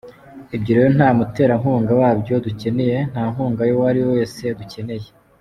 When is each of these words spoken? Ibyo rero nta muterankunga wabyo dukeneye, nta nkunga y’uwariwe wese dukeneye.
Ibyo 0.55 0.71
rero 0.77 0.89
nta 0.97 1.09
muterankunga 1.17 1.91
wabyo 2.01 2.33
dukeneye, 2.45 2.97
nta 3.11 3.23
nkunga 3.31 3.61
y’uwariwe 3.65 4.07
wese 4.15 4.43
dukeneye. 4.59 5.07